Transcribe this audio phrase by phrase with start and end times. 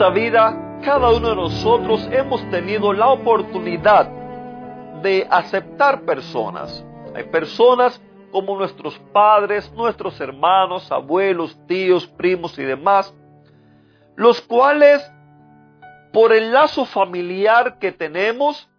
[0.00, 4.08] Esta vida, cada uno de nosotros hemos tenido la oportunidad
[5.02, 6.82] de aceptar personas.
[7.14, 8.00] Hay personas
[8.32, 13.14] como nuestros padres, nuestros hermanos, abuelos, tíos, primos y demás,
[14.16, 15.06] los cuales,
[16.14, 18.70] por el lazo familiar que tenemos,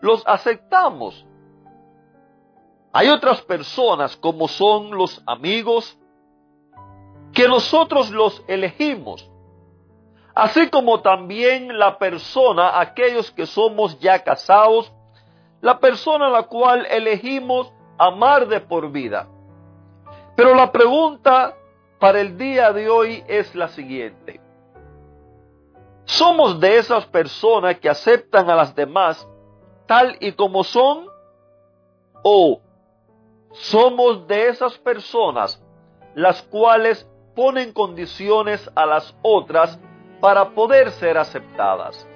[0.00, 1.26] los aceptamos.
[2.92, 5.98] Hay otras personas, como son los amigos,
[7.32, 9.31] que nosotros los elegimos
[10.34, 14.92] así como también la persona, aquellos que somos ya casados,
[15.60, 19.28] la persona a la cual elegimos amar de por vida.
[20.36, 21.56] Pero la pregunta
[21.98, 24.40] para el día de hoy es la siguiente.
[26.04, 29.26] ¿Somos de esas personas que aceptan a las demás
[29.86, 31.06] tal y como son?
[32.24, 32.60] ¿O
[33.52, 35.62] somos de esas personas
[36.14, 39.78] las cuales ponen condiciones a las otras
[40.22, 42.06] para poder ser aceptadas.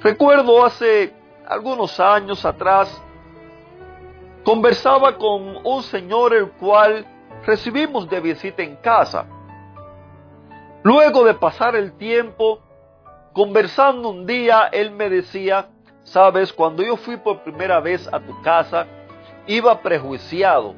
[0.00, 1.12] Recuerdo hace
[1.46, 3.02] algunos años atrás,
[4.42, 7.04] conversaba con un señor el cual
[7.44, 9.26] recibimos de visita en casa.
[10.82, 12.60] Luego de pasar el tiempo,
[13.34, 15.68] conversando un día, él me decía,
[16.04, 18.86] sabes, cuando yo fui por primera vez a tu casa,
[19.46, 20.74] iba prejuiciado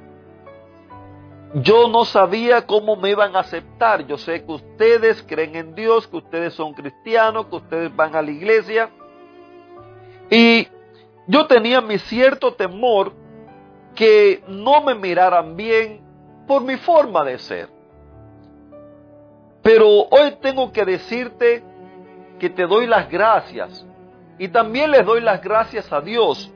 [1.55, 4.07] yo no sabía cómo me iban a aceptar.
[4.07, 8.23] Yo sé que ustedes creen en Dios, que ustedes son cristianos, que ustedes van a
[8.23, 8.91] la iglesia.
[10.31, 10.67] Y
[11.27, 13.13] yo tenía mi cierto temor
[13.95, 16.01] que no me miraran bien
[16.47, 17.69] por mi forma de ser.
[19.63, 21.63] Pero hoy tengo que decirte
[22.39, 23.87] que te doy las gracias.
[24.39, 26.51] Y también les doy las gracias a Dios.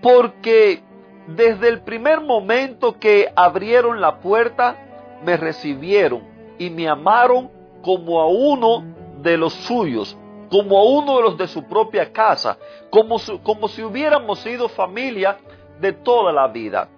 [0.00, 0.82] Porque
[1.28, 4.76] desde el primer momento que abrieron la puerta,
[5.24, 6.22] me recibieron
[6.58, 7.50] y me amaron
[7.82, 8.84] como a uno
[9.22, 10.16] de los suyos,
[10.50, 12.58] como a uno de los de su propia casa,
[12.90, 15.38] como, como si hubiéramos sido familia
[15.80, 16.88] de toda la vida.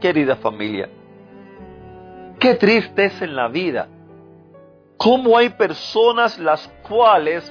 [0.00, 0.88] Querida familia,
[2.38, 3.88] qué triste es en la vida
[4.98, 7.50] cómo hay personas las cuales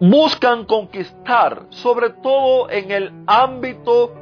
[0.00, 4.12] buscan conquistar, sobre todo en el ámbito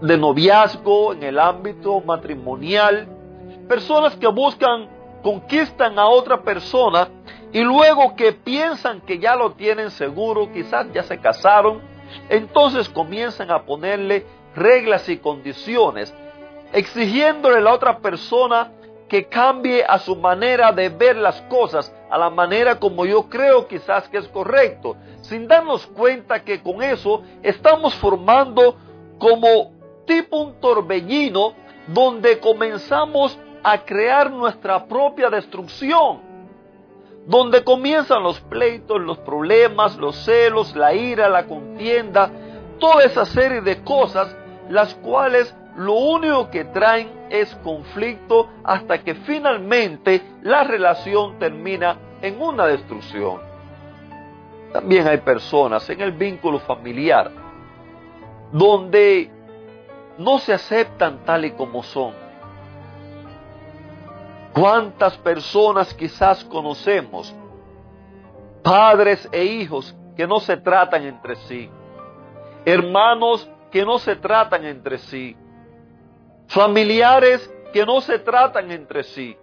[0.00, 3.06] de noviazgo, en el ámbito matrimonial,
[3.68, 4.88] personas que buscan,
[5.22, 7.08] conquistan a otra persona
[7.52, 11.80] y luego que piensan que ya lo tienen seguro, quizás ya se casaron,
[12.28, 16.14] entonces comienzan a ponerle reglas y condiciones,
[16.72, 18.72] exigiéndole a la otra persona
[19.08, 23.66] que cambie a su manera de ver las cosas, a la manera como yo creo
[23.66, 28.76] quizás que es correcto, sin darnos cuenta que con eso estamos formando
[29.18, 29.72] como
[30.06, 31.54] tipo un torbellino
[31.88, 36.20] donde comenzamos a crear nuestra propia destrucción,
[37.26, 42.30] donde comienzan los pleitos, los problemas, los celos, la ira, la contienda,
[42.78, 44.36] toda esa serie de cosas,
[44.68, 52.40] las cuales lo único que traen es conflicto hasta que finalmente la relación termina en
[52.40, 53.40] una destrucción.
[54.72, 57.30] También hay personas en el vínculo familiar
[58.52, 59.30] donde
[60.18, 62.12] no se aceptan tal y como son.
[64.52, 67.34] ¿Cuántas personas quizás conocemos?
[68.62, 71.68] Padres e hijos que no se tratan entre sí.
[72.64, 75.36] Hermanos que no se tratan entre sí
[76.48, 79.36] familiares que no se tratan entre sí,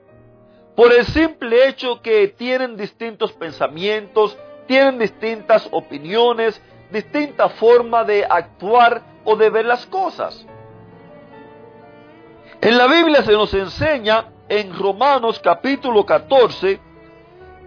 [0.76, 4.38] por el simple hecho que tienen distintos pensamientos,
[4.68, 6.62] tienen distintas opiniones,
[6.92, 10.46] distinta forma de actuar o de ver las cosas.
[12.62, 16.80] En la Biblia se nos enseña en Romanos capítulo 14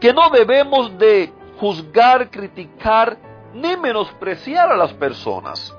[0.00, 3.16] que no debemos de juzgar, criticar
[3.54, 5.74] ni menospreciar a las personas.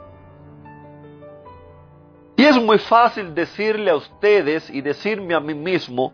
[2.46, 6.14] Es muy fácil decirle a ustedes y decirme a mí mismo,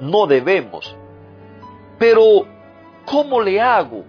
[0.00, 0.96] no debemos.
[2.00, 2.48] Pero,
[3.06, 4.02] ¿cómo le hago?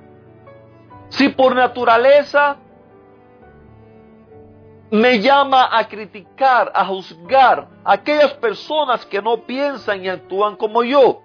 [1.09, 2.57] Si por naturaleza
[4.89, 10.83] me llama a criticar, a juzgar a aquellas personas que no piensan y actúan como
[10.83, 11.21] yo.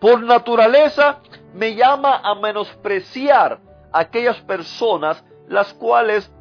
[0.00, 1.20] Por naturaleza
[1.52, 3.60] me llama a menospreciar
[3.92, 6.32] a aquellas personas las cuales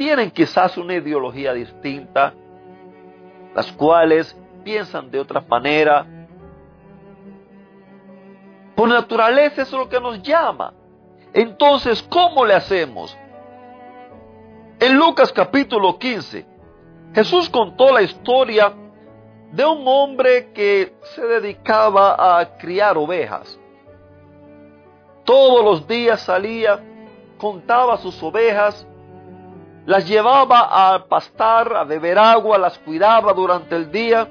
[0.00, 2.32] tienen quizás una ideología distinta,
[3.54, 6.06] las cuales piensan de otra manera.
[8.74, 10.72] Por naturaleza es lo que nos llama.
[11.34, 13.14] Entonces, ¿cómo le hacemos?
[14.78, 16.46] En Lucas capítulo 15,
[17.14, 18.72] Jesús contó la historia
[19.52, 23.60] de un hombre que se dedicaba a criar ovejas.
[25.24, 26.82] Todos los días salía,
[27.36, 28.86] contaba sus ovejas,
[29.90, 34.28] las llevaba a pastar, a beber agua, las cuidaba durante el día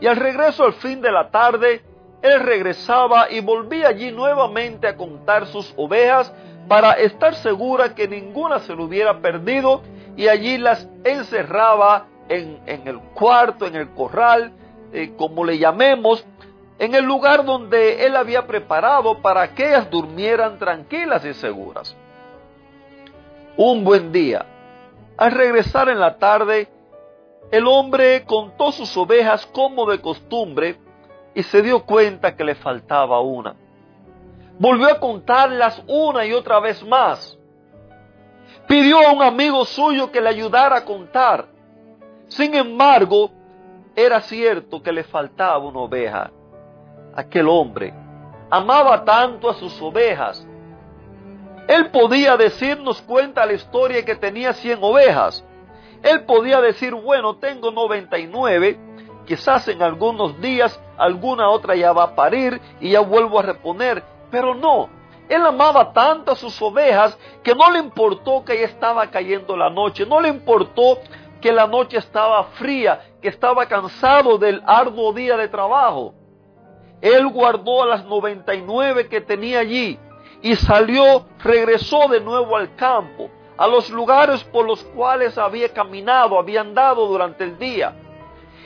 [0.00, 1.82] y al regreso al fin de la tarde,
[2.22, 6.32] él regresaba y volvía allí nuevamente a contar sus ovejas
[6.68, 9.82] para estar segura que ninguna se lo hubiera perdido
[10.16, 14.52] y allí las encerraba en, el cuarto, en el corral,
[14.92, 16.24] eh, como le llamemos,
[16.78, 21.96] en el lugar donde él había preparado para que ellas durmieran tranquilas y seguras.
[23.56, 24.46] Un buen día,
[25.20, 26.68] al regresar en la tarde,
[27.52, 30.80] el hombre contó sus ovejas como de costumbre
[31.32, 33.54] y se dio cuenta que le faltaba una
[34.60, 37.36] volvió a contarlas una y otra vez más.
[38.68, 41.46] Pidió a un amigo suyo que le ayudara a contar.
[42.28, 43.30] Sin embargo,
[43.96, 46.30] era cierto que le faltaba una oveja.
[47.16, 47.94] Aquel hombre
[48.50, 50.46] amaba tanto a sus ovejas.
[51.70, 55.44] Él podía decirnos cuenta la historia que tenía 100 ovejas.
[56.02, 58.76] Él podía decir, bueno, tengo 99,
[59.24, 64.02] quizás en algunos días alguna otra ya va a parir y ya vuelvo a reponer.
[64.32, 64.88] Pero no,
[65.28, 69.70] él amaba tanto a sus ovejas que no le importó que ya estaba cayendo la
[69.70, 70.98] noche, no le importó
[71.40, 76.14] que la noche estaba fría, que estaba cansado del arduo día de trabajo.
[77.00, 80.00] Él guardó a las 99 que tenía allí
[80.42, 86.38] y salió, regresó de nuevo al campo, a los lugares por los cuales había caminado,
[86.38, 87.94] había andado durante el día.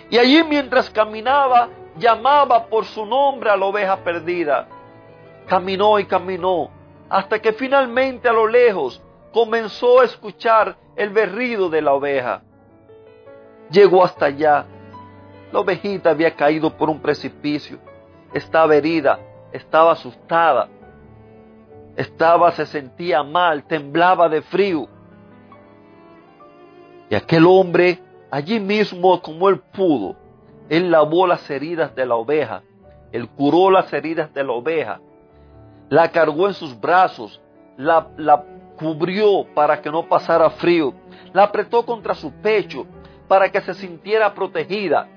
[0.08, 4.68] Y allí mientras caminaba, llamaba por su nombre a la oveja perdida.
[5.46, 6.70] Caminó y caminó
[7.08, 12.42] hasta que finalmente a lo lejos comenzó a escuchar el berrido de la oveja.
[13.70, 14.66] Llegó hasta allá.
[15.52, 17.78] La ovejita había caído por un precipicio.
[18.32, 19.18] Estaba herida,
[19.52, 20.68] estaba asustada.
[21.96, 24.88] Estaba, se sentía mal, temblaba de frío.
[27.08, 28.00] Y aquel hombre,
[28.30, 30.16] allí mismo como él pudo,
[30.68, 32.62] él lavó las heridas de la oveja,
[33.12, 35.00] él curó las heridas de la oveja,
[35.88, 37.40] la cargó en sus brazos,
[37.76, 38.42] la, la
[38.76, 40.94] cubrió para que no pasara frío,
[41.32, 42.86] la apretó contra su pecho
[43.28, 45.08] para que se sintiera protegida.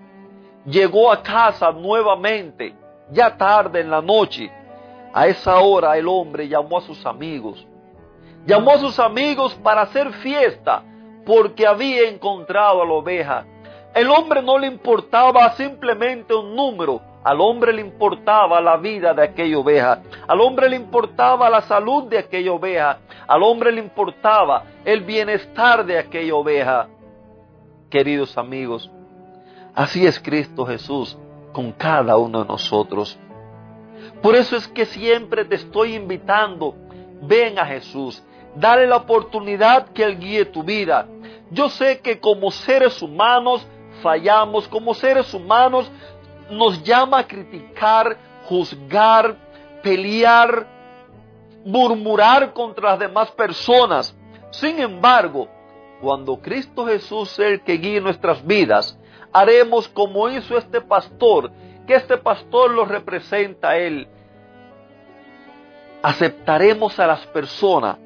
[0.65, 2.75] Llegó a casa nuevamente,
[3.12, 4.51] ya tarde en la noche.
[5.17, 7.65] A esa hora el hombre llamó a sus amigos.
[8.45, 10.83] Llamó a sus amigos para hacer fiesta
[11.25, 13.43] porque había encontrado a la oveja.
[13.95, 19.23] El hombre no le importaba simplemente un número, al hombre le importaba la vida de
[19.23, 20.03] aquella oveja.
[20.27, 22.99] Al hombre le importaba la salud de aquella oveja.
[23.27, 26.89] Al hombre le importaba el bienestar de aquella oveja.
[27.89, 28.91] Queridos amigos,
[29.74, 31.17] así es Cristo Jesús
[31.53, 33.17] con cada uno de nosotros.
[34.21, 36.75] Por eso es que siempre te estoy invitando,
[37.21, 38.24] ven a Jesús,
[38.55, 41.07] dale la oportunidad que Él guíe tu vida.
[41.51, 43.65] Yo sé que como seres humanos
[44.01, 45.89] fallamos, como seres humanos
[46.50, 49.36] nos llama a criticar, juzgar,
[49.83, 50.67] pelear,
[51.65, 54.15] murmurar contra las demás personas.
[54.51, 55.47] Sin embargo,
[56.01, 58.97] cuando Cristo Jesús es el que guíe nuestras vidas,
[59.33, 61.51] haremos como hizo este pastor,
[61.88, 64.08] que este pastor lo representa a él.
[66.03, 67.98] Aceptaremos a las personas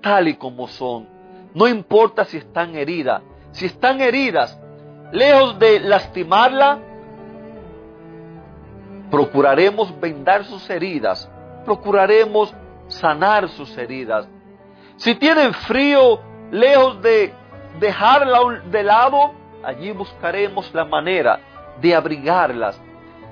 [0.00, 1.08] tal y como son.
[1.54, 3.22] No importa si están heridas.
[3.52, 4.58] Si están heridas,
[5.12, 6.80] lejos de lastimarla,
[9.10, 11.30] Procuraremos vendar sus heridas,
[11.64, 12.52] procuraremos
[12.88, 14.28] sanar sus heridas.
[14.96, 17.32] Si tienen frío, lejos de
[17.78, 21.38] dejarla de lado, allí buscaremos la manera
[21.80, 22.80] de abrigarlas.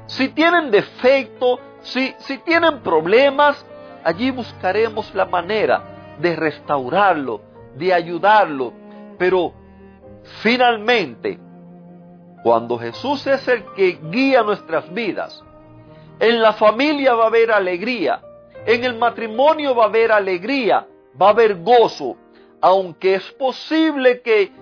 [0.06, 3.64] Si tienen defecto, si, si tienen problemas,
[4.02, 7.40] allí buscaremos la manera de restaurarlo,
[7.76, 8.72] de ayudarlo.
[9.18, 9.52] Pero
[10.42, 11.38] finalmente,
[12.42, 15.42] cuando Jesús es el que guía nuestras vidas,
[16.20, 18.20] en la familia va a haber alegría.
[18.66, 20.86] En el matrimonio va a haber alegría.
[21.20, 22.16] Va a haber gozo.
[22.60, 24.52] Aunque es posible que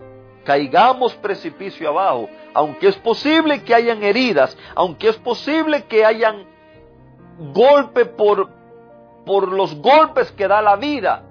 [0.44, 6.44] caigamos precipicio abajo, aunque es posible que hayan heridas, aunque es posible que hayan
[7.52, 8.50] golpe por,
[9.24, 11.22] por los golpes que da la vida.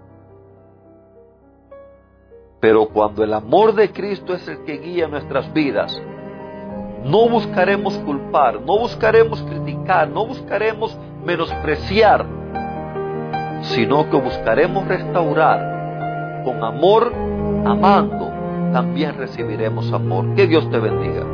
[2.59, 5.99] Pero cuando el amor de Cristo es el que guía nuestras vidas,
[7.03, 12.25] no buscaremos culpar, no buscaremos criticar, no buscaremos menospreciar,
[13.61, 17.11] sino que buscaremos restaurar con amor,
[17.65, 18.30] amando,
[18.71, 20.35] también recibiremos amor.
[20.35, 21.25] Que Dios te bendiga.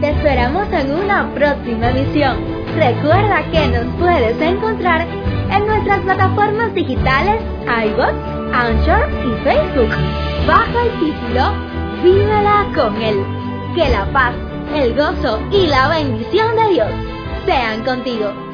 [0.00, 2.36] Te esperamos en una próxima emisión.
[2.76, 5.06] Recuerda que nos puedes encontrar
[5.50, 8.12] en nuestras plataformas digitales iBox,
[8.52, 9.90] Anchor y Facebook.
[10.46, 11.52] Bajo el título
[12.02, 13.16] Vívela con Él.
[13.74, 14.34] Que la paz,
[14.74, 16.90] el gozo y la bendición de Dios
[17.46, 18.47] sean contigo.